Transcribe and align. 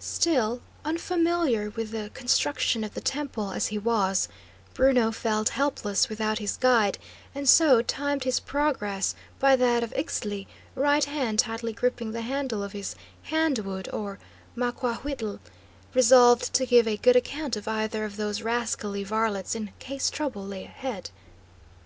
Still, 0.00 0.60
unfamiliar 0.84 1.70
with 1.70 1.92
the 1.92 2.10
construction 2.12 2.84
of 2.84 2.92
the 2.92 3.00
temple 3.00 3.52
as 3.52 3.68
he 3.68 3.78
was, 3.78 4.28
Bruno 4.74 5.10
felt 5.12 5.48
helpless 5.48 6.10
without 6.10 6.40
his 6.40 6.58
guide, 6.58 6.98
and 7.34 7.48
so 7.48 7.80
timed 7.80 8.24
his 8.24 8.38
progress 8.38 9.14
by 9.38 9.56
that 9.56 9.82
of 9.82 9.94
Ixtli, 9.96 10.46
right 10.74 11.04
hand 11.06 11.38
tightly 11.38 11.72
gripping 11.72 12.12
the 12.12 12.20
handle 12.20 12.62
of 12.62 12.72
his 12.72 12.96
"hand 13.22 13.60
wood," 13.60 13.88
or 13.90 14.18
maquahuitl, 14.54 15.38
resolved 15.94 16.52
to 16.52 16.66
give 16.66 16.86
a 16.86 16.98
good 16.98 17.16
account 17.16 17.56
of 17.56 17.66
either 17.66 18.04
of 18.04 18.18
those 18.18 18.42
rascally 18.42 19.04
varlets 19.04 19.54
in 19.54 19.70
case 19.78 20.10
trouble 20.10 20.44
lay 20.46 20.64
ahead. 20.66 21.08